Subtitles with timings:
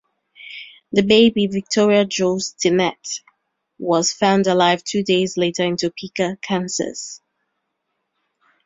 [0.91, 3.19] The baby, Victoria Jo Stinnett,
[3.77, 7.21] was found alive two days later in Topeka, Kansas.